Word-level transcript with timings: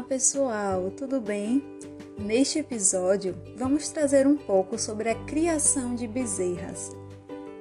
Olá 0.00 0.08
pessoal, 0.08 0.90
tudo 0.96 1.20
bem? 1.20 1.62
Neste 2.18 2.58
episódio 2.58 3.36
vamos 3.54 3.90
trazer 3.90 4.26
um 4.26 4.34
pouco 4.34 4.78
sobre 4.78 5.10
a 5.10 5.14
criação 5.26 5.94
de 5.94 6.08
bezerras. 6.08 6.96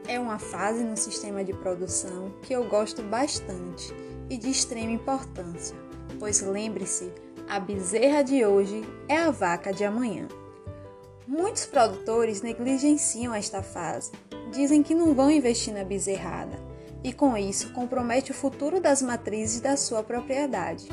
É 0.08 0.18
uma 0.18 0.40
fase 0.40 0.82
no 0.82 0.96
sistema 0.96 1.44
de 1.44 1.52
produção 1.52 2.32
que 2.42 2.54
eu 2.54 2.64
gosto 2.64 3.04
bastante 3.04 3.94
e 4.30 4.38
de 4.38 4.50
extrema 4.50 4.94
importância, 4.94 5.76
pois 6.18 6.40
lembre-se, 6.40 7.12
a 7.46 7.60
bezerra 7.60 8.22
de 8.22 8.46
hoje 8.46 8.86
é 9.10 9.18
a 9.18 9.32
vaca 9.32 9.74
de 9.74 9.84
amanhã. 9.84 10.26
Muitos 11.28 11.66
produtores 11.66 12.42
negligenciam 12.42 13.36
esta 13.36 13.62
fase, 13.62 14.14
dizem 14.50 14.82
que 14.82 14.96
não 14.96 15.14
vão 15.14 15.30
investir 15.30 15.74
na 15.74 15.84
bezerrada 15.84 16.58
e 17.04 17.12
com 17.12 17.36
isso 17.36 17.74
compromete 17.74 18.32
o 18.32 18.36
futuro 18.36 18.80
das 18.80 19.02
matrizes 19.02 19.60
da 19.60 19.76
sua 19.76 20.02
propriedade. 20.02 20.88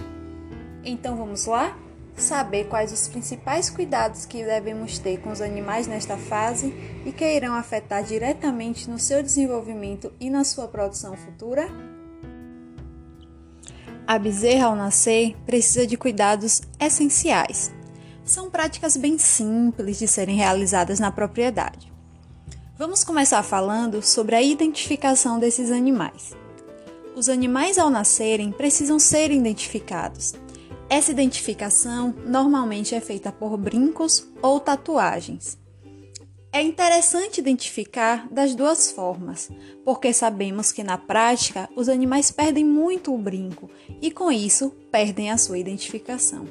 Então 0.87 1.17
vamos 1.17 1.47
lá? 1.47 1.77
Saber 2.17 2.69
quais 2.69 2.93
os 2.93 3.09
principais 3.09 3.69
cuidados 3.69 4.25
que 4.25 4.43
devemos 4.43 4.99
ter 4.99 5.21
com 5.21 5.31
os 5.31 5.43
animais 5.43 5.87
nesta 5.87 6.17
fase 6.17 6.73
e 7.05 7.13
que 7.13 7.25
irão 7.25 7.55
afetar 7.55 8.05
diretamente 8.05 8.89
no 8.89 8.99
seu 8.99 9.23
desenvolvimento 9.23 10.13
e 10.19 10.31
na 10.31 10.45
sua 10.45 10.69
produção 10.69 11.15
futura? 11.17 11.69
A 14.07 14.17
bezerra 14.17 14.69
ao 14.69 14.77
nascer 14.77 15.37
precisa 15.45 15.87
de 15.87 15.97
cuidados 15.97 16.63
essenciais. 16.81 17.73
São 18.25 18.49
práticas 18.49 18.97
bem 18.97 19.19
simples 19.19 19.99
de 19.99 20.07
serem 20.07 20.37
realizadas 20.37 21.01
na 21.01 21.11
propriedade. 21.11 21.93
Vamos 22.79 23.03
começar 23.03 23.43
falando 23.43 24.01
sobre 24.03 24.37
a 24.37 24.43
identificação 24.43 25.39
desses 25.41 25.73
animais. 25.73 26.33
Os 27.17 27.29
animais 27.29 27.77
ao 27.77 27.91
nascerem 27.91 28.53
precisam 28.53 28.99
ser 28.99 29.31
identificados. 29.33 30.35
Essa 30.89 31.11
identificação 31.11 32.15
normalmente 32.25 32.95
é 32.95 33.01
feita 33.01 33.33
por 33.33 33.57
brincos 33.57 34.27
ou 34.41 34.61
tatuagens. 34.61 35.59
É 36.53 36.63
interessante 36.63 37.39
identificar 37.39 38.29
das 38.31 38.55
duas 38.55 38.91
formas, 38.91 39.51
porque 39.85 40.13
sabemos 40.13 40.73
que 40.73 40.83
na 40.83 40.97
prática 40.97 41.69
os 41.77 41.89
animais 41.89 42.31
perdem 42.31 42.65
muito 42.65 43.15
o 43.15 43.19
brinco 43.19 43.69
e 44.01 44.11
com 44.11 44.31
isso 44.31 44.71
perdem 44.91 45.31
a 45.31 45.37
sua 45.37 45.59
identificação. 45.59 46.47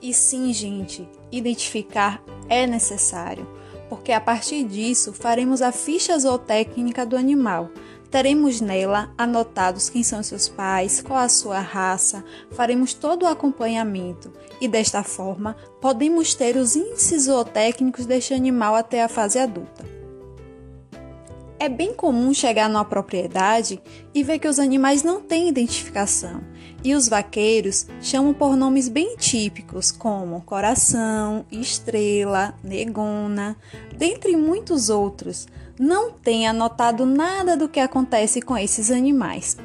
E 0.00 0.14
sim, 0.14 0.52
gente, 0.52 1.08
identificar 1.32 2.22
é 2.48 2.66
necessário 2.66 3.60
porque 3.90 4.12
a 4.12 4.20
partir 4.20 4.62
disso 4.62 5.12
faremos 5.12 5.60
a 5.60 5.72
ficha 5.72 6.16
zootécnica 6.16 7.04
do 7.04 7.16
animal. 7.16 7.68
Teremos 8.10 8.60
nela 8.60 9.14
anotados 9.16 9.88
quem 9.88 10.02
são 10.02 10.20
seus 10.20 10.48
pais, 10.48 11.00
qual 11.00 11.20
a 11.20 11.28
sua 11.28 11.60
raça, 11.60 12.24
faremos 12.50 12.92
todo 12.92 13.22
o 13.22 13.28
acompanhamento 13.28 14.32
e 14.60 14.66
desta 14.66 15.04
forma 15.04 15.56
podemos 15.80 16.34
ter 16.34 16.56
os 16.56 16.74
índices 16.74 17.24
zootécnicos 17.24 18.06
deste 18.06 18.34
animal 18.34 18.74
até 18.74 19.04
a 19.04 19.08
fase 19.08 19.38
adulta. 19.38 19.88
É 21.56 21.68
bem 21.68 21.92
comum 21.94 22.32
chegar 22.32 22.70
numa 22.70 22.84
propriedade 22.86 23.80
e 24.14 24.24
ver 24.24 24.38
que 24.38 24.48
os 24.48 24.58
animais 24.58 25.02
não 25.02 25.20
têm 25.20 25.50
identificação, 25.50 26.40
e 26.82 26.94
os 26.94 27.06
vaqueiros 27.06 27.86
chamam 28.00 28.32
por 28.32 28.56
nomes 28.56 28.88
bem 28.88 29.14
típicos, 29.16 29.92
como 29.92 30.40
coração, 30.40 31.44
estrela, 31.52 32.54
negona, 32.64 33.58
dentre 33.94 34.38
muitos 34.38 34.88
outros. 34.88 35.46
Não 35.82 36.12
tem 36.12 36.46
anotado 36.46 37.06
nada 37.06 37.56
do 37.56 37.66
que 37.66 37.80
acontece 37.80 38.42
com 38.42 38.54
esses 38.54 38.90
animais. 38.90 39.56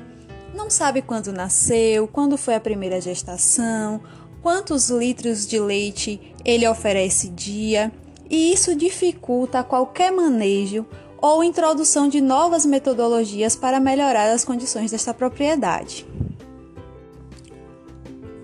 Não 0.53 0.69
sabe 0.69 1.01
quando 1.01 1.33
nasceu, 1.33 2.07
quando 2.07 2.37
foi 2.37 2.55
a 2.55 2.59
primeira 2.61 3.01
gestação, 3.01 3.99
quantos 4.41 4.89
litros 4.89 5.45
de 5.45 5.59
leite 5.59 6.33
ele 6.45 6.65
oferece 6.65 7.27
dia, 7.27 7.91
e 8.29 8.53
isso 8.53 8.73
dificulta 8.77 9.61
qualquer 9.61 10.09
manejo 10.09 10.85
ou 11.21 11.43
introdução 11.43 12.07
de 12.07 12.21
novas 12.21 12.65
metodologias 12.65 13.57
para 13.57 13.77
melhorar 13.81 14.31
as 14.31 14.45
condições 14.45 14.91
desta 14.91 15.13
propriedade. 15.13 16.07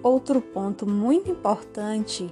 Outro 0.03 0.41
ponto 0.41 0.85
muito 0.85 1.31
importante, 1.31 2.29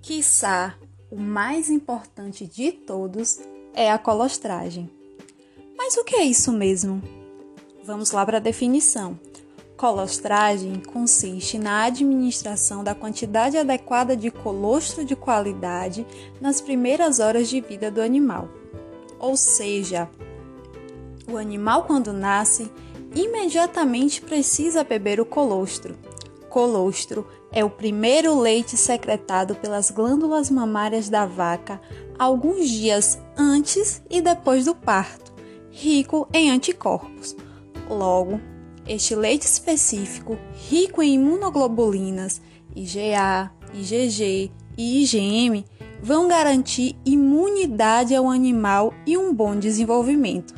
quiçá 0.00 0.76
o 1.10 1.18
mais 1.18 1.68
importante 1.68 2.46
de 2.46 2.70
todos, 2.70 3.40
é 3.74 3.90
a 3.90 3.98
colostragem. 3.98 4.90
Mas 5.76 5.96
o 5.96 6.04
que 6.04 6.16
é 6.16 6.24
isso 6.24 6.52
mesmo? 6.52 7.02
Vamos 7.84 8.10
lá 8.10 8.24
para 8.24 8.36
a 8.36 8.40
definição. 8.40 9.18
Colostragem 9.76 10.80
consiste 10.92 11.58
na 11.58 11.84
administração 11.84 12.84
da 12.84 12.94
quantidade 12.94 13.56
adequada 13.56 14.16
de 14.16 14.30
colostro 14.30 15.04
de 15.04 15.16
qualidade 15.16 16.06
nas 16.40 16.60
primeiras 16.60 17.18
horas 17.18 17.48
de 17.48 17.60
vida 17.60 17.90
do 17.90 18.02
animal 18.02 18.48
ou 19.20 19.36
seja, 19.36 20.08
o 21.28 21.36
animal, 21.36 21.84
quando 21.84 22.12
nasce, 22.12 22.72
imediatamente 23.14 24.22
precisa 24.22 24.82
beber 24.82 25.20
o 25.20 25.26
colostro. 25.26 25.94
Colostro 26.50 27.28
é 27.52 27.64
o 27.64 27.70
primeiro 27.70 28.38
leite 28.38 28.76
secretado 28.76 29.54
pelas 29.54 29.88
glândulas 29.88 30.50
mamárias 30.50 31.08
da 31.08 31.24
vaca 31.24 31.80
alguns 32.18 32.68
dias 32.68 33.18
antes 33.38 34.02
e 34.10 34.20
depois 34.20 34.64
do 34.64 34.74
parto, 34.74 35.32
rico 35.70 36.28
em 36.34 36.50
anticorpos. 36.50 37.36
Logo, 37.88 38.40
este 38.86 39.14
leite 39.14 39.46
específico, 39.46 40.36
rico 40.68 41.00
em 41.00 41.14
imunoglobulinas, 41.14 42.42
IgA, 42.74 43.52
IgG 43.72 44.50
e 44.76 45.02
IgM, 45.04 45.64
vão 46.02 46.26
garantir 46.26 46.96
imunidade 47.04 48.12
ao 48.12 48.28
animal 48.28 48.92
e 49.06 49.16
um 49.16 49.32
bom 49.32 49.56
desenvolvimento. 49.56 50.54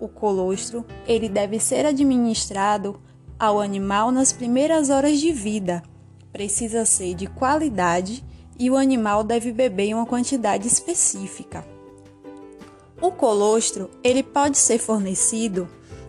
O 0.00 0.08
colostro, 0.08 0.84
ele 1.06 1.28
deve 1.28 1.60
ser 1.60 1.86
administrado 1.86 3.00
ao 3.38 3.60
animal 3.60 4.10
nas 4.10 4.32
primeiras 4.32 4.90
horas 4.90 5.18
de 5.18 5.32
vida. 5.32 5.82
Precisa 6.32 6.84
ser 6.84 7.14
de 7.14 7.26
qualidade 7.26 8.24
e 8.58 8.70
o 8.70 8.76
animal 8.76 9.22
deve 9.22 9.52
beber 9.52 9.94
uma 9.94 10.06
quantidade 10.06 10.66
específica. 10.66 11.64
O 13.00 13.12
colostro, 13.12 13.88
ele 14.02 14.22
pode 14.22 14.58
ser 14.58 14.78
fornecido 14.78 15.68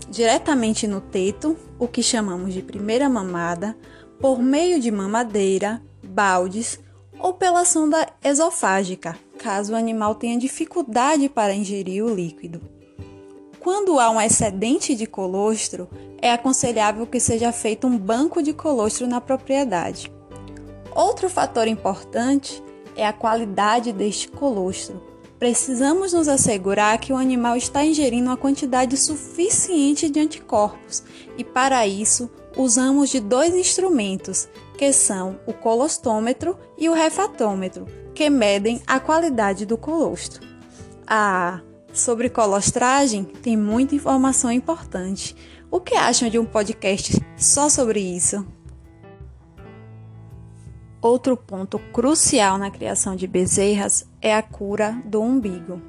diretamente 0.10 0.88
no 0.88 1.00
teto, 1.00 1.56
o 1.78 1.88
que 1.88 2.02
chamamos 2.02 2.54
de 2.54 2.64
primeira 2.64 3.08
mamada, 3.08 3.78
por 4.20 4.40
meio 4.40 4.80
de 4.80 4.90
mamadeira, 4.90 5.82
baldes 6.04 6.80
ou 7.20 7.34
pela 7.34 7.64
sonda 7.64 8.08
esofágica, 8.24 9.18
caso 9.38 9.74
o 9.74 9.76
animal 9.76 10.16
tenha 10.16 10.40
dificuldade 10.40 11.30
para 11.30 11.54
ingerir 11.54 12.04
o 12.04 12.14
líquido. 12.14 12.79
Quando 13.60 14.00
há 14.00 14.10
um 14.10 14.22
excedente 14.22 14.96
de 14.96 15.06
colostro, 15.06 15.90
é 16.22 16.32
aconselhável 16.32 17.06
que 17.06 17.20
seja 17.20 17.52
feito 17.52 17.88
um 17.88 17.98
banco 17.98 18.42
de 18.42 18.54
colostro 18.54 19.06
na 19.06 19.20
propriedade. 19.20 20.12
Outro 20.96 21.30
fator 21.30 21.68
importante 21.68 22.64
é 22.96 23.06
a 23.06 23.14
qualidade 23.14 23.92
deste 23.92 24.30
colostro. 24.30 25.02
Precisamos 25.38 26.14
nos 26.14 26.28
assegurar 26.28 26.98
que 27.00 27.14
o 27.14 27.18
animal 27.18 27.56
está 27.56 27.84
ingerindo 27.86 28.30
uma 28.30 28.38
quantidade 28.38 28.96
suficiente 28.98 30.10
de 30.10 30.20
anticorpos 30.20 31.04
e, 31.38 31.44
para 31.44 31.86
isso, 31.88 32.30
usamos 32.58 33.10
de 33.10 33.20
dois 33.20 33.56
instrumentos, 33.56 34.50
que 34.78 34.92
são 34.92 35.40
o 35.46 35.54
colostômetro 35.54 36.58
e 36.78 36.90
o 36.90 36.94
refatômetro, 36.94 37.86
que 38.14 38.30
medem 38.30 38.82
a 38.86 39.00
qualidade 39.00 39.66
do 39.66 39.78
colostro. 39.78 40.46
Ah, 41.08 41.62
sobre 41.94 42.30
colostragem 42.30 43.24
tem 43.24 43.58
muita 43.58 43.96
informação 43.96 44.52
importante. 44.52 45.36
O 45.72 45.80
que 45.80 45.96
acham 45.96 46.30
de 46.30 46.40
um 46.40 46.46
podcast 46.46 47.20
só 47.38 47.70
sobre 47.70 48.00
isso? 48.00 48.46
Outro 51.02 51.38
ponto 51.38 51.80
crucial 51.94 52.58
na 52.58 52.70
criação 52.70 53.16
de 53.16 53.26
bezerras 53.26 54.06
é 54.22 54.36
a 54.36 54.42
cura 54.42 55.02
do 55.06 55.22
umbigo. 55.22 55.82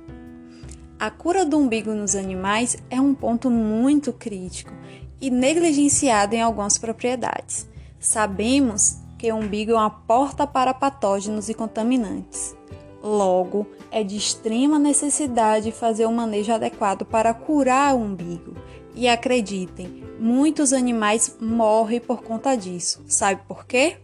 A 0.99 1.11
cura 1.11 1.45
do 1.45 1.59
umbigo 1.59 1.93
nos 1.93 2.15
animais 2.15 2.77
é 2.91 3.01
um 3.01 3.15
ponto 3.15 3.51
muito 3.51 4.13
crítico 4.13 4.73
e 5.21 5.31
negligenciado 5.31 6.35
em 6.35 6.43
algumas 6.43 6.79
propriedades. 6.79 7.67
Sabemos 7.99 8.99
que 9.19 9.33
o 9.33 9.37
umbigo 9.37 9.73
é 9.73 9.75
uma 9.75 9.91
porta 9.91 10.47
para 10.47 10.73
patógenos 10.73 11.49
e 11.49 11.55
contaminantes. 11.55 12.55
Logo, 13.03 13.67
é 13.91 14.05
de 14.05 14.17
extrema 14.17 14.79
necessidade 14.79 15.73
fazer 15.73 16.05
o 16.05 16.11
um 16.11 16.15
manejo 16.15 16.53
adequado 16.53 17.05
para 17.05 17.33
curar 17.33 17.95
o 17.95 17.99
umbigo. 17.99 18.55
E 18.95 19.09
acreditem, 19.09 20.05
muitos 20.19 20.73
animais 20.73 21.37
morrem 21.41 22.01
por 22.01 22.23
conta 22.23 22.55
disso. 22.55 23.03
Sabe 23.07 23.41
por 23.49 23.65
quê? 23.65 23.97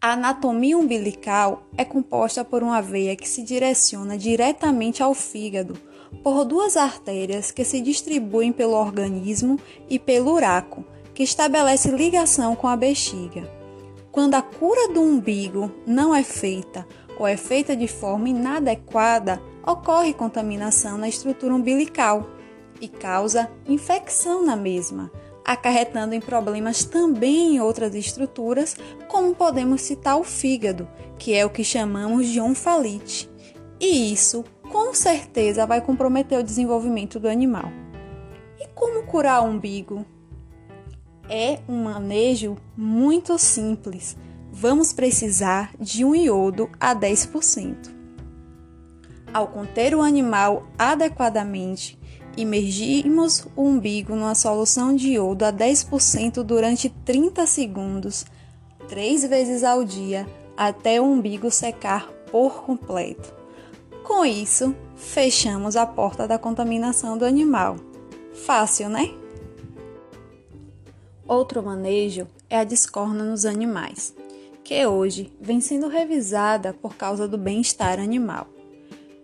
A 0.00 0.12
anatomia 0.12 0.78
umbilical 0.78 1.62
é 1.76 1.84
composta 1.84 2.44
por 2.44 2.62
uma 2.62 2.80
veia 2.80 3.16
que 3.16 3.28
se 3.28 3.42
direciona 3.42 4.16
diretamente 4.16 5.02
ao 5.02 5.12
fígado, 5.12 5.76
por 6.22 6.44
duas 6.44 6.76
artérias 6.76 7.50
que 7.50 7.64
se 7.64 7.80
distribuem 7.80 8.52
pelo 8.52 8.74
organismo 8.74 9.58
e 9.88 9.98
pelo 9.98 10.32
uraco, 10.32 10.84
que 11.14 11.22
estabelece 11.22 11.90
ligação 11.90 12.54
com 12.54 12.68
a 12.68 12.76
bexiga. 12.76 13.58
quando 14.10 14.34
a 14.34 14.42
cura 14.42 14.92
do 14.92 15.00
umbigo 15.00 15.70
não 15.86 16.12
é 16.14 16.24
feita 16.24 16.86
ou 17.18 17.26
é 17.26 17.36
feita 17.36 17.76
de 17.76 17.88
forma 17.88 18.28
inadequada, 18.28 19.42
ocorre 19.66 20.14
contaminação 20.14 20.96
na 20.96 21.08
estrutura 21.08 21.54
umbilical 21.54 22.28
e 22.80 22.88
causa 22.88 23.50
infecção 23.66 24.44
na 24.44 24.56
mesma, 24.56 25.10
acarretando 25.44 26.14
em 26.14 26.20
problemas 26.20 26.84
também 26.84 27.56
em 27.56 27.60
outras 27.60 27.94
estruturas, 27.94 28.76
como 29.08 29.34
podemos 29.34 29.80
citar 29.80 30.16
o 30.16 30.24
fígado, 30.24 30.88
que 31.18 31.34
é 31.34 31.44
o 31.44 31.50
que 31.50 31.64
chamamos 31.64 32.28
de 32.28 32.40
onfalite. 32.40 33.28
E 33.80 34.12
isso, 34.12 34.44
com 34.70 34.94
certeza, 34.94 35.66
vai 35.66 35.80
comprometer 35.80 36.38
o 36.38 36.44
desenvolvimento 36.44 37.18
do 37.18 37.28
animal. 37.28 37.70
E 38.60 38.66
como 38.74 39.04
curar 39.04 39.42
o 39.42 39.46
umbigo? 39.46 40.04
É 41.28 41.60
um 41.68 41.84
manejo 41.84 42.56
muito 42.76 43.38
simples. 43.38 44.16
Vamos 44.52 44.92
precisar 44.92 45.72
de 45.78 46.04
um 46.04 46.14
iodo 46.14 46.70
a 46.80 46.94
10%. 46.94 47.90
Ao 49.32 49.46
conter 49.46 49.94
o 49.94 50.00
animal 50.00 50.66
adequadamente, 50.78 51.98
imergimos 52.36 53.46
o 53.54 53.62
umbigo 53.62 54.14
numa 54.14 54.34
solução 54.34 54.96
de 54.96 55.12
iodo 55.12 55.44
a 55.44 55.52
10% 55.52 56.42
durante 56.42 56.88
30 56.88 57.46
segundos, 57.46 58.24
três 58.88 59.24
vezes 59.24 59.62
ao 59.62 59.84
dia, 59.84 60.26
até 60.56 61.00
o 61.00 61.04
umbigo 61.04 61.50
secar 61.50 62.08
por 62.30 62.62
completo. 62.62 63.34
Com 64.02 64.24
isso, 64.24 64.74
fechamos 64.96 65.76
a 65.76 65.84
porta 65.84 66.26
da 66.26 66.38
contaminação 66.38 67.18
do 67.18 67.24
animal. 67.24 67.76
Fácil, 68.32 68.88
né? 68.88 69.14
Outro 71.26 71.62
manejo 71.62 72.26
é 72.48 72.58
a 72.58 72.64
discorna 72.64 73.22
nos 73.22 73.44
animais, 73.44 74.14
que 74.68 74.86
hoje 74.86 75.32
vem 75.40 75.62
sendo 75.62 75.88
revisada 75.88 76.74
por 76.74 76.94
causa 76.94 77.26
do 77.26 77.38
bem-estar 77.38 77.98
animal. 77.98 78.48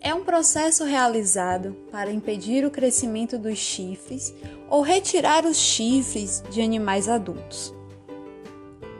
É 0.00 0.14
um 0.14 0.24
processo 0.24 0.84
realizado 0.84 1.76
para 1.92 2.10
impedir 2.10 2.64
o 2.64 2.70
crescimento 2.70 3.36
dos 3.36 3.58
chifres 3.58 4.34
ou 4.70 4.80
retirar 4.80 5.44
os 5.44 5.58
chifres 5.58 6.42
de 6.48 6.62
animais 6.62 7.10
adultos. 7.10 7.74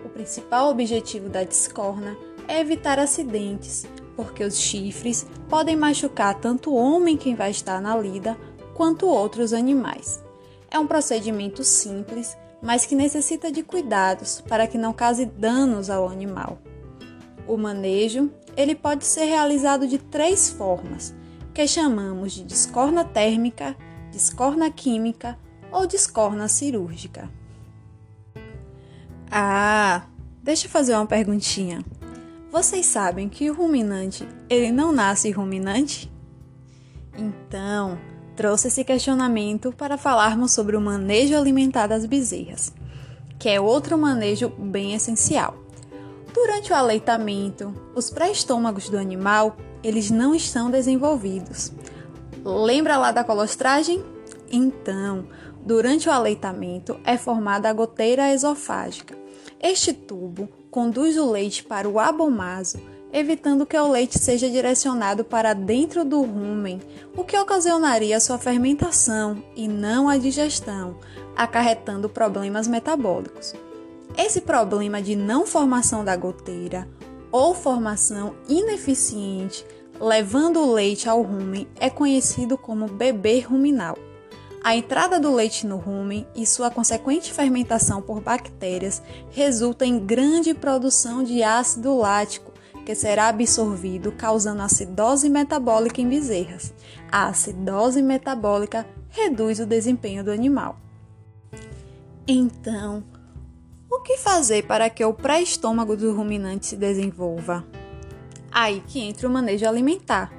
O 0.04 0.10
principal 0.10 0.68
objetivo 0.68 1.30
da 1.30 1.44
discorna 1.44 2.14
é 2.46 2.60
evitar 2.60 2.98
acidentes, 2.98 3.86
porque 4.14 4.44
os 4.44 4.58
chifres 4.58 5.26
podem 5.48 5.76
machucar 5.76 6.38
tanto 6.38 6.70
o 6.70 6.76
homem 6.76 7.16
que 7.16 7.34
vai 7.34 7.52
estar 7.52 7.80
na 7.80 7.96
lida 7.96 8.36
quanto 8.74 9.06
outros 9.06 9.54
animais. 9.54 10.22
É 10.70 10.78
um 10.78 10.86
procedimento 10.86 11.64
simples, 11.64 12.36
mas 12.62 12.86
que 12.86 12.94
necessita 12.94 13.50
de 13.50 13.62
cuidados 13.62 14.40
para 14.40 14.66
que 14.66 14.78
não 14.78 14.92
cause 14.92 15.26
danos 15.26 15.90
ao 15.90 16.08
animal. 16.08 16.58
O 17.46 17.56
manejo 17.56 18.30
ele 18.56 18.74
pode 18.74 19.04
ser 19.04 19.24
realizado 19.24 19.86
de 19.86 19.98
três 19.98 20.50
formas, 20.50 21.14
que 21.52 21.66
chamamos 21.66 22.32
de 22.32 22.44
discorna 22.44 23.04
térmica, 23.04 23.76
discorna 24.10 24.70
química 24.70 25.38
ou 25.70 25.86
discorna 25.86 26.48
cirúrgica. 26.48 27.28
Ah, 29.30 30.06
deixa 30.42 30.66
eu 30.66 30.70
fazer 30.70 30.94
uma 30.94 31.06
perguntinha. 31.06 31.84
Vocês 32.50 32.86
sabem 32.86 33.28
que 33.28 33.50
o 33.50 33.54
ruminante, 33.54 34.28
ele 34.48 34.70
não 34.70 34.92
nasce 34.92 35.30
ruminante? 35.32 36.12
Então, 37.18 37.98
trouxe 38.36 38.68
esse 38.68 38.84
questionamento 38.84 39.72
para 39.72 39.96
falarmos 39.96 40.52
sobre 40.52 40.76
o 40.76 40.80
manejo 40.80 41.36
alimentar 41.36 41.86
das 41.86 42.04
bezerras, 42.04 42.72
que 43.38 43.48
é 43.48 43.60
outro 43.60 43.96
manejo 43.96 44.48
bem 44.48 44.94
essencial. 44.94 45.56
Durante 46.32 46.72
o 46.72 46.74
aleitamento, 46.74 47.72
os 47.94 48.10
pré-estômagos 48.10 48.88
do 48.88 48.98
animal, 48.98 49.56
eles 49.82 50.10
não 50.10 50.34
estão 50.34 50.70
desenvolvidos. 50.70 51.72
Lembra 52.44 52.96
lá 52.96 53.12
da 53.12 53.22
colostragem? 53.22 54.04
Então, 54.50 55.26
durante 55.64 56.08
o 56.08 56.12
aleitamento 56.12 56.98
é 57.04 57.16
formada 57.16 57.70
a 57.70 57.72
goteira 57.72 58.32
esofágica. 58.32 59.16
Este 59.60 59.92
tubo 59.92 60.48
conduz 60.70 61.16
o 61.16 61.30
leite 61.30 61.62
para 61.62 61.88
o 61.88 62.00
abomaso, 62.00 62.78
evitando 63.14 63.64
que 63.64 63.78
o 63.78 63.88
leite 63.88 64.18
seja 64.18 64.50
direcionado 64.50 65.24
para 65.24 65.54
dentro 65.54 66.04
do 66.04 66.20
rumen, 66.22 66.80
o 67.16 67.22
que 67.22 67.38
ocasionaria 67.38 68.18
sua 68.18 68.38
fermentação 68.38 69.40
e 69.54 69.68
não 69.68 70.08
a 70.08 70.18
digestão, 70.18 70.96
acarretando 71.36 72.08
problemas 72.08 72.66
metabólicos. 72.66 73.54
Esse 74.18 74.40
problema 74.40 75.00
de 75.00 75.14
não 75.14 75.46
formação 75.46 76.04
da 76.04 76.16
goteira 76.16 76.88
ou 77.30 77.54
formação 77.54 78.34
ineficiente 78.48 79.64
levando 80.00 80.60
o 80.60 80.72
leite 80.72 81.08
ao 81.08 81.22
rumen 81.22 81.68
é 81.78 81.88
conhecido 81.88 82.58
como 82.58 82.88
bebê 82.88 83.38
ruminal. 83.38 83.96
A 84.62 84.74
entrada 84.74 85.20
do 85.20 85.32
leite 85.32 85.66
no 85.66 85.76
rumen 85.76 86.26
e 86.34 86.46
sua 86.46 86.70
consequente 86.70 87.32
fermentação 87.32 88.00
por 88.00 88.20
bactérias 88.20 89.02
resulta 89.30 89.84
em 89.84 89.98
grande 89.98 90.54
produção 90.54 91.22
de 91.22 91.42
ácido 91.42 91.94
lático, 91.94 92.43
que 92.84 92.94
será 92.94 93.28
absorvido, 93.28 94.12
causando 94.12 94.62
acidose 94.62 95.28
metabólica 95.28 96.00
em 96.00 96.08
bezerras. 96.08 96.72
A 97.10 97.28
acidose 97.28 98.02
metabólica 98.02 98.86
reduz 99.08 99.58
o 99.58 99.66
desempenho 99.66 100.22
do 100.22 100.30
animal. 100.30 100.76
Então, 102.26 103.02
o 103.90 104.00
que 104.00 104.18
fazer 104.18 104.66
para 104.66 104.90
que 104.90 105.04
o 105.04 105.14
pré-estômago 105.14 105.96
do 105.96 106.14
ruminante 106.14 106.66
se 106.66 106.76
desenvolva? 106.76 107.64
Aí 108.50 108.82
que 108.86 109.00
entra 109.00 109.28
o 109.28 109.32
manejo 109.32 109.66
alimentar, 109.66 110.32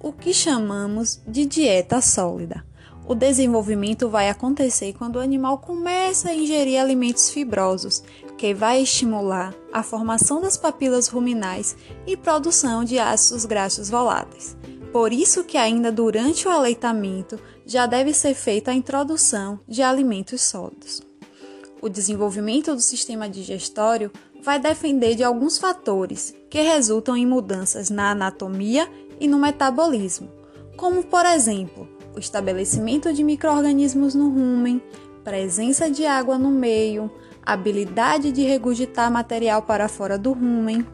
o 0.00 0.12
que 0.12 0.32
chamamos 0.32 1.20
de 1.26 1.44
dieta 1.44 2.00
sólida. 2.00 2.64
O 3.06 3.14
desenvolvimento 3.14 4.08
vai 4.08 4.28
acontecer 4.28 4.92
quando 4.92 5.16
o 5.16 5.20
animal 5.20 5.58
começa 5.58 6.28
a 6.28 6.34
ingerir 6.34 6.78
alimentos 6.78 7.30
fibrosos, 7.30 8.02
que 8.36 8.52
vai 8.52 8.82
estimular 8.82 9.54
a 9.72 9.82
formação 9.82 10.40
das 10.40 10.56
papilas 10.56 11.08
ruminais 11.08 11.76
e 12.06 12.16
produção 12.16 12.84
de 12.84 12.98
ácidos 12.98 13.44
graxos 13.44 13.90
voláteis. 13.90 14.56
Por 14.92 15.12
isso 15.12 15.44
que 15.44 15.58
ainda 15.58 15.92
durante 15.92 16.48
o 16.48 16.50
aleitamento 16.50 17.38
já 17.66 17.86
deve 17.86 18.14
ser 18.14 18.34
feita 18.34 18.70
a 18.70 18.74
introdução 18.74 19.60
de 19.68 19.82
alimentos 19.82 20.40
sólidos. 20.40 21.02
O 21.80 21.88
desenvolvimento 21.88 22.74
do 22.74 22.80
sistema 22.80 23.28
digestório 23.28 24.10
vai 24.42 24.58
depender 24.58 25.14
de 25.14 25.22
alguns 25.22 25.58
fatores 25.58 26.34
que 26.48 26.60
resultam 26.60 27.16
em 27.16 27.26
mudanças 27.26 27.90
na 27.90 28.10
anatomia 28.10 28.88
e 29.20 29.28
no 29.28 29.38
metabolismo, 29.38 30.30
como, 30.76 31.04
por 31.04 31.26
exemplo, 31.26 31.88
o 32.16 32.18
estabelecimento 32.18 33.12
de 33.12 33.22
microrganismos 33.22 34.14
no 34.14 34.28
rumen, 34.28 34.82
presença 35.28 35.90
de 35.90 36.06
água 36.06 36.38
no 36.38 36.50
meio, 36.50 37.10
habilidade 37.44 38.32
de 38.32 38.44
regurgitar 38.44 39.12
material 39.12 39.60
para 39.60 39.86
fora 39.86 40.16
do 40.16 40.32
rumen, 40.32 40.86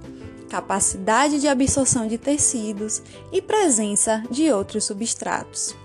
capacidade 0.51 1.41
de 1.41 1.47
absorção 1.47 2.09
de 2.09 2.19
tecidos 2.19 3.01
e 3.31 3.41
presença 3.41 4.25
de 4.29 4.51
outros 4.51 4.87
substratos. 4.87 5.77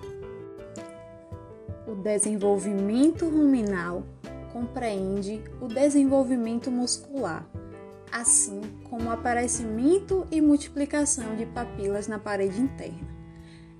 O 1.85 1.93
desenvolvimento 1.93 3.29
ruminal 3.29 4.01
compreende 4.51 5.43
o 5.61 5.67
desenvolvimento 5.67 6.71
muscular, 6.71 7.47
assim 8.11 8.61
como 8.89 9.09
o 9.09 9.11
aparecimento 9.11 10.25
e 10.31 10.41
multiplicação 10.41 11.35
de 11.35 11.45
papilas 11.45 12.07
na 12.07 12.17
parede 12.17 12.59
interna. 12.59 13.18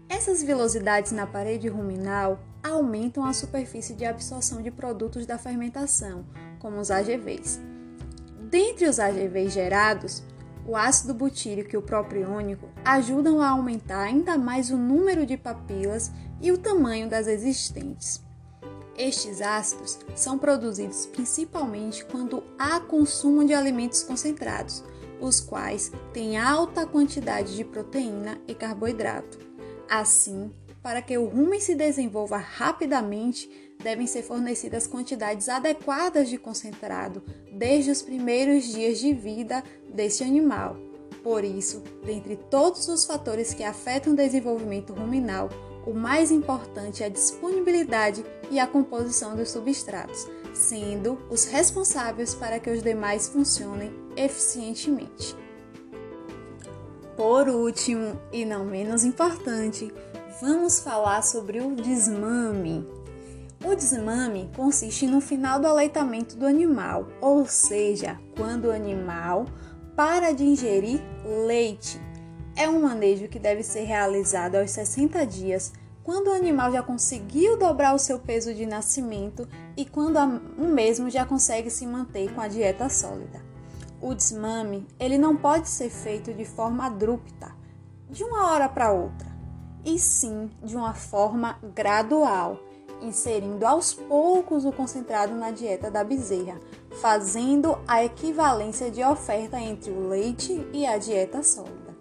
Essas 0.10 0.42
velocidades 0.42 1.12
na 1.12 1.28
parede 1.28 1.68
ruminal 1.68 2.40
aumentam 2.64 3.24
a 3.24 3.32
superfície 3.32 3.94
de 3.94 4.06
absorção 4.06 4.60
de 4.60 4.72
produtos 4.72 5.28
da 5.28 5.38
fermentação, 5.38 6.26
como 6.58 6.80
os 6.80 6.90
AGVs. 6.90 7.62
Dentre 8.50 8.88
os 8.88 9.00
AGVs 9.00 9.54
gerados, 9.54 10.24
o 10.66 10.76
ácido 10.76 11.14
butírico 11.14 11.76
e 11.76 11.78
o 11.78 11.82
propiônico 11.84 12.68
ajudam 12.84 13.40
a 13.40 13.50
aumentar 13.50 14.02
ainda 14.02 14.36
mais 14.36 14.72
o 14.72 14.78
número 14.78 15.28
de 15.28 15.38
papilas 15.38 16.12
e 16.42 16.52
o 16.52 16.58
tamanho 16.58 17.08
das 17.08 17.28
existentes. 17.28 18.22
Estes 18.98 19.42
ácidos 19.42 20.00
são 20.16 20.40
produzidos 20.40 21.06
principalmente 21.06 22.04
quando 22.04 22.44
há 22.58 22.80
consumo 22.80 23.46
de 23.46 23.54
alimentos 23.54 24.02
concentrados, 24.02 24.84
os 25.22 25.40
quais 25.40 25.92
têm 26.12 26.38
alta 26.38 26.86
quantidade 26.88 27.56
de 27.56 27.64
proteína 27.64 28.42
e 28.48 28.56
carboidrato. 28.56 29.49
Assim, 29.90 30.52
para 30.84 31.02
que 31.02 31.18
o 31.18 31.26
rumen 31.26 31.60
se 31.60 31.74
desenvolva 31.74 32.38
rapidamente, 32.38 33.50
devem 33.82 34.06
ser 34.06 34.22
fornecidas 34.22 34.86
quantidades 34.86 35.50
adequadas 35.50 36.30
de 36.30 36.38
concentrado 36.38 37.24
desde 37.52 37.90
os 37.90 38.02
primeiros 38.02 38.66
dias 38.66 39.00
de 39.00 39.12
vida 39.14 39.64
deste 39.92 40.24
animal. 40.24 40.78
Por 41.24 41.44
isso, 41.44 41.84
dentre 42.06 42.36
todos 42.36 42.88
os 42.88 43.04
fatores 43.04 43.54
que 43.54 43.64
afetam 43.64 44.14
o 44.14 44.16
desenvolvimento 44.16 44.94
ruminal, 44.94 45.50
o 45.86 45.94
mais 45.94 46.32
importante 46.32 47.02
é 47.02 47.08
a 47.08 47.10
disponibilidade 47.10 48.24
e 48.52 48.60
a 48.60 48.68
composição 48.68 49.36
dos 49.36 49.50
substratos, 49.50 50.28
sendo 50.54 51.18
os 51.30 51.46
responsáveis 51.46 52.36
para 52.36 52.60
que 52.60 52.70
os 52.70 52.84
demais 52.84 53.28
funcionem 53.28 53.92
eficientemente. 54.16 55.36
Por 57.20 57.50
último, 57.50 58.18
e 58.32 58.46
não 58.46 58.64
menos 58.64 59.04
importante, 59.04 59.94
vamos 60.42 60.80
falar 60.80 61.22
sobre 61.22 61.60
o 61.60 61.76
desmame. 61.76 62.88
O 63.62 63.76
desmame 63.76 64.50
consiste 64.56 65.06
no 65.06 65.20
final 65.20 65.60
do 65.60 65.68
aleitamento 65.68 66.38
do 66.38 66.46
animal, 66.46 67.10
ou 67.20 67.46
seja, 67.46 68.18
quando 68.38 68.70
o 68.70 68.72
animal 68.72 69.48
para 69.98 70.32
de 70.32 70.46
ingerir 70.46 71.02
leite. 71.46 72.00
É 72.56 72.70
um 72.70 72.84
manejo 72.84 73.28
que 73.28 73.38
deve 73.38 73.64
ser 73.64 73.82
realizado 73.82 74.56
aos 74.56 74.72
60 74.72 75.26
dias, 75.26 75.74
quando 76.06 76.28
o 76.28 76.34
animal 76.34 76.72
já 76.72 76.82
conseguiu 76.82 77.58
dobrar 77.58 77.94
o 77.94 78.00
seu 78.00 78.18
peso 78.18 78.54
de 78.54 78.66
nascimento 78.66 79.46
e 79.76 79.84
quando 79.84 80.18
o 80.58 80.70
mesmo 80.70 81.10
já 81.10 81.26
consegue 81.26 81.70
se 81.70 81.86
manter 81.86 82.34
com 82.34 82.40
a 82.40 82.48
dieta 82.48 82.88
sólida. 82.88 83.49
O 84.02 84.14
desmame, 84.14 84.88
ele 85.00 85.18
não 85.18 85.36
pode 85.36 85.68
ser 85.68 85.90
feito 85.90 86.34
de 86.34 86.46
forma 86.46 86.86
abrupta, 86.86 87.52
de 88.10 88.24
uma 88.24 88.52
hora 88.52 88.70
para 88.70 88.92
outra, 88.92 89.28
e 89.84 90.00
sim 90.00 90.50
de 90.64 90.76
uma 90.76 90.94
forma 90.94 91.60
gradual, 91.76 92.58
inserindo 93.02 93.66
aos 93.66 93.94
poucos 93.94 94.66
o 94.66 94.72
concentrado 94.72 95.36
na 95.36 95.52
dieta 95.52 95.92
da 95.92 96.04
bezerra, 96.04 96.60
fazendo 97.02 97.78
a 97.88 98.04
equivalência 98.04 98.90
de 98.90 99.04
oferta 99.04 99.60
entre 99.60 99.92
o 99.92 100.08
leite 100.08 100.66
e 100.74 100.86
a 100.86 100.98
dieta 100.98 101.44
sólida. 101.44 101.96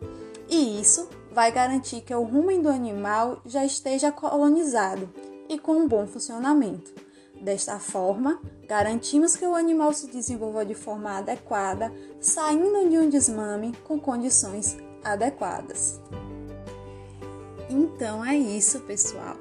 E 0.49 0.81
isso 0.81 1.09
vai 1.33 1.53
garantir 1.53 2.01
que 2.01 2.15
o 2.15 2.23
rumen 2.23 2.63
do 2.63 2.69
animal 2.69 3.41
já 3.45 3.65
esteja 3.65 4.11
colonizado 4.11 5.09
e 5.49 5.59
com 5.59 5.73
um 5.73 5.89
bom 5.89 6.07
funcionamento. 6.07 7.08
Desta 7.41 7.79
forma, 7.79 8.41
garantimos 8.67 9.37
que 9.37 9.47
o 9.47 9.55
animal 9.55 9.93
se 9.93 10.09
desenvolva 10.09 10.67
de 10.67 10.75
forma 10.75 11.19
adequada, 11.19 11.93
saindo 12.21 12.89
de 12.89 12.99
um 12.99 13.09
desmame 13.09 13.73
com 13.85 13.99
condições 13.99 14.77
adequadas. 15.05 16.01
Então 17.71 18.25
é 18.25 18.37
isso, 18.37 18.81
pessoal. 18.81 19.37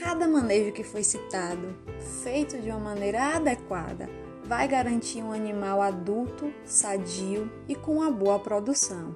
Cada 0.00 0.26
manejo 0.26 0.72
que 0.72 0.82
foi 0.82 1.04
citado, 1.04 1.76
feito 2.22 2.56
de 2.58 2.70
uma 2.70 2.78
maneira 2.78 3.36
adequada, 3.36 4.08
vai 4.44 4.66
garantir 4.66 5.22
um 5.22 5.32
animal 5.32 5.82
adulto, 5.82 6.50
sadio 6.64 7.50
e 7.68 7.74
com 7.74 7.96
uma 7.96 8.10
boa 8.10 8.38
produção. 8.38 9.14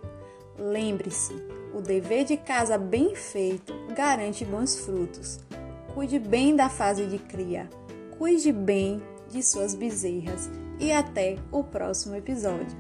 Lembre-se, 0.59 1.33
o 1.73 1.81
dever 1.81 2.25
de 2.25 2.37
casa 2.37 2.77
bem 2.77 3.15
feito 3.15 3.73
garante 3.95 4.45
bons 4.45 4.77
frutos. 4.77 5.41
Cuide 5.95 6.19
bem 6.19 6.55
da 6.55 6.69
fase 6.69 7.07
de 7.07 7.19
cria 7.19 7.71
Cuide 8.23 8.53
bem 8.53 9.03
de 9.33 9.43
suas 9.43 9.75
bezerras 9.75 10.49
e 10.79 10.93
até 10.93 11.39
o 11.51 11.65
próximo 11.65 12.15
episódio. 12.15 12.79